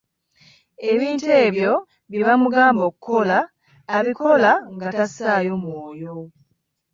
[0.91, 1.71] Ebintu ebyo
[2.09, 3.37] bye bamugamba okukola
[3.97, 6.15] abikola nga tassaayo mwoyo.